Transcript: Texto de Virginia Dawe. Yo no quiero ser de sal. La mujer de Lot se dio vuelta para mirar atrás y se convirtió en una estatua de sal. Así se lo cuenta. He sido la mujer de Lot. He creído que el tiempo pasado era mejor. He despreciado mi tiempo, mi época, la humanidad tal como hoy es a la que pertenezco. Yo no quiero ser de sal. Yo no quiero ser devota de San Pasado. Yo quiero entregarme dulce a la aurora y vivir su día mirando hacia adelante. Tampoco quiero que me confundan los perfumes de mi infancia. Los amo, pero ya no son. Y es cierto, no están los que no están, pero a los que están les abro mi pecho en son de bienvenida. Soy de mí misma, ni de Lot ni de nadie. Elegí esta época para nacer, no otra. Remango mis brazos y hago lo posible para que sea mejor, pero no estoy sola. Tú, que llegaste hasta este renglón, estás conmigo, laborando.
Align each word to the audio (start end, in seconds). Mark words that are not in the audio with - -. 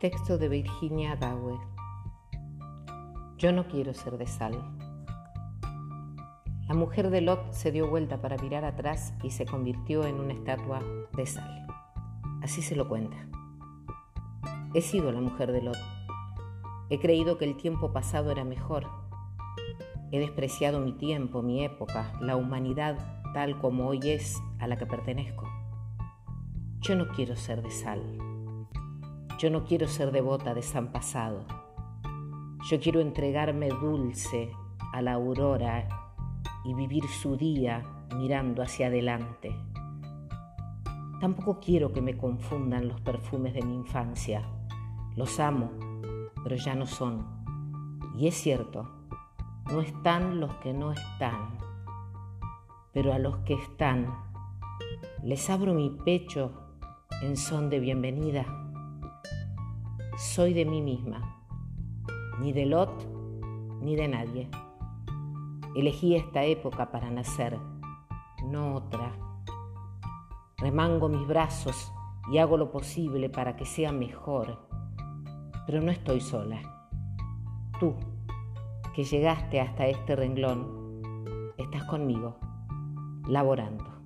Texto 0.00 0.38
de 0.38 0.48
Virginia 0.48 1.14
Dawe. 1.14 1.60
Yo 3.36 3.52
no 3.52 3.68
quiero 3.68 3.92
ser 3.92 4.16
de 4.16 4.26
sal. 4.26 4.54
La 6.66 6.74
mujer 6.74 7.10
de 7.10 7.20
Lot 7.20 7.52
se 7.52 7.70
dio 7.70 7.86
vuelta 7.86 8.22
para 8.22 8.38
mirar 8.38 8.64
atrás 8.64 9.12
y 9.22 9.28
se 9.28 9.44
convirtió 9.44 10.06
en 10.06 10.14
una 10.14 10.32
estatua 10.32 10.80
de 11.14 11.26
sal. 11.26 11.66
Así 12.40 12.62
se 12.62 12.76
lo 12.76 12.88
cuenta. 12.88 13.18
He 14.72 14.80
sido 14.80 15.12
la 15.12 15.20
mujer 15.20 15.52
de 15.52 15.60
Lot. 15.60 15.76
He 16.88 16.98
creído 16.98 17.36
que 17.36 17.44
el 17.44 17.58
tiempo 17.58 17.92
pasado 17.92 18.30
era 18.30 18.42
mejor. 18.42 18.86
He 20.12 20.18
despreciado 20.18 20.80
mi 20.80 20.92
tiempo, 20.92 21.42
mi 21.42 21.62
época, 21.62 22.14
la 22.22 22.36
humanidad 22.36 22.96
tal 23.34 23.58
como 23.58 23.88
hoy 23.88 24.00
es 24.04 24.40
a 24.60 24.66
la 24.66 24.78
que 24.78 24.86
pertenezco. 24.86 25.46
Yo 26.80 26.96
no 26.96 27.06
quiero 27.08 27.36
ser 27.36 27.60
de 27.60 27.70
sal. 27.70 28.29
Yo 29.40 29.48
no 29.48 29.64
quiero 29.64 29.88
ser 29.88 30.12
devota 30.12 30.52
de 30.52 30.60
San 30.60 30.92
Pasado. 30.92 31.46
Yo 32.68 32.78
quiero 32.78 33.00
entregarme 33.00 33.70
dulce 33.70 34.52
a 34.92 35.00
la 35.00 35.14
aurora 35.14 35.88
y 36.62 36.74
vivir 36.74 37.08
su 37.08 37.38
día 37.38 37.82
mirando 38.18 38.62
hacia 38.62 38.88
adelante. 38.88 39.56
Tampoco 41.22 41.58
quiero 41.58 41.90
que 41.90 42.02
me 42.02 42.18
confundan 42.18 42.86
los 42.86 43.00
perfumes 43.00 43.54
de 43.54 43.62
mi 43.62 43.76
infancia. 43.76 44.42
Los 45.16 45.40
amo, 45.40 45.70
pero 46.44 46.56
ya 46.56 46.74
no 46.74 46.84
son. 46.84 47.26
Y 48.18 48.26
es 48.26 48.34
cierto, 48.34 48.90
no 49.72 49.80
están 49.80 50.38
los 50.38 50.54
que 50.56 50.74
no 50.74 50.92
están, 50.92 51.56
pero 52.92 53.14
a 53.14 53.18
los 53.18 53.38
que 53.38 53.54
están 53.54 54.06
les 55.24 55.48
abro 55.48 55.72
mi 55.72 55.88
pecho 55.88 56.52
en 57.22 57.38
son 57.38 57.70
de 57.70 57.80
bienvenida. 57.80 58.69
Soy 60.20 60.52
de 60.52 60.66
mí 60.66 60.82
misma, 60.82 61.34
ni 62.40 62.52
de 62.52 62.66
Lot 62.66 62.92
ni 63.80 63.96
de 63.96 64.06
nadie. 64.06 64.50
Elegí 65.74 66.14
esta 66.14 66.44
época 66.44 66.92
para 66.92 67.10
nacer, 67.10 67.58
no 68.44 68.74
otra. 68.74 69.14
Remango 70.58 71.08
mis 71.08 71.26
brazos 71.26 71.90
y 72.30 72.36
hago 72.36 72.58
lo 72.58 72.70
posible 72.70 73.30
para 73.30 73.56
que 73.56 73.64
sea 73.64 73.92
mejor, 73.92 74.58
pero 75.64 75.80
no 75.80 75.90
estoy 75.90 76.20
sola. 76.20 76.60
Tú, 77.80 77.94
que 78.94 79.04
llegaste 79.04 79.58
hasta 79.58 79.86
este 79.86 80.16
renglón, 80.16 81.54
estás 81.56 81.84
conmigo, 81.84 82.36
laborando. 83.26 83.99